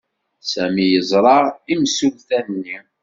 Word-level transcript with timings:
Sami 0.51 0.85
yeẓra 0.87 1.37
imsulta-nni. 1.73 2.77